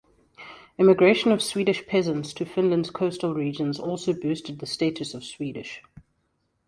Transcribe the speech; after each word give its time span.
Immigration 0.79 1.31
of 1.31 1.43
Swedish 1.43 1.85
peasants 1.85 2.33
to 2.33 2.43
Finland's 2.43 2.89
coastal 2.89 3.35
regions 3.35 3.79
also 3.79 4.13
boosted 4.13 4.57
the 4.57 4.65
status 4.65 5.13
of 5.13 5.23
Swedish. 5.23 5.83